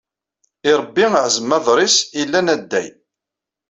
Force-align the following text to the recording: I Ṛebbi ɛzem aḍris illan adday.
I 0.69 0.71
Ṛebbi 0.79 1.03
ɛzem 1.21 1.49
aḍris 1.57 1.97
illan 2.21 2.47
adday. 2.55 2.89